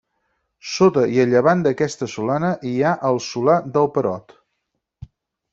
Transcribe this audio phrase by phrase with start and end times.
[0.75, 4.37] Sota i a llevant d'aquesta solana hi ha el Solà del Perot.